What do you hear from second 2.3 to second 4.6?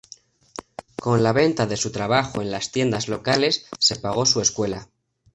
en las tiendas locales se pagó su